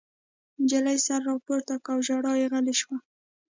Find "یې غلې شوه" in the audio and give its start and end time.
2.41-2.97